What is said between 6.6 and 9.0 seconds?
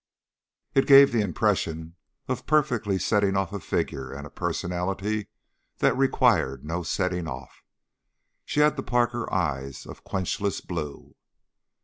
no setting off. She had the